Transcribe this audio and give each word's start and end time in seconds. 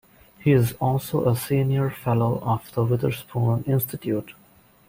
He 0.39 0.51
is 0.51 0.73
also 0.81 1.29
a 1.29 1.35
Senior 1.35 1.91
Fellow 1.91 2.39
of 2.39 2.71
the 2.73 2.83
Witherspoon 2.83 3.63
Institute. 3.67 4.31